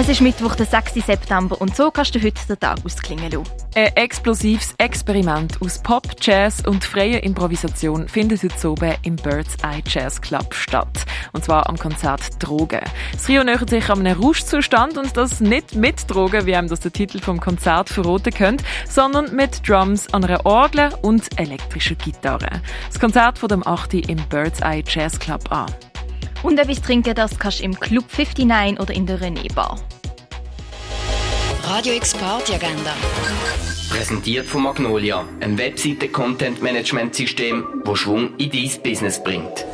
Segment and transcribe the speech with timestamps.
[0.00, 1.04] Es ist Mittwoch, der 6.
[1.04, 3.50] September und so kannst du heute den Tag ausklingen lassen.
[3.74, 9.82] Ein explosives Experiment aus Pop, Jazz und freier Improvisation findet heute oben im Bird's Eye
[9.84, 11.04] Jazz Club statt.
[11.32, 12.82] Und zwar am Konzert Drogen.
[13.10, 16.78] Das Trio nähert sich an einem Rauschzustand und das nicht mit Drogen, wie einem das
[16.78, 22.62] der Titel vom Konzert verraten könnte, sondern mit Drums an einer Orgel und elektrischer Gitarre.
[22.86, 23.94] Das Konzert von dem 8.
[23.94, 25.66] im Bird's Eye Jazz Club an.
[26.42, 29.78] Und etwas trinken, das kannst du im Club 59 oder in der René Bar.
[31.64, 32.94] Radio X Party Agenda.
[33.90, 39.66] Präsentiert von Magnolia, einem Webseite-Content-Management-System, das Schwung in dein Business bringt.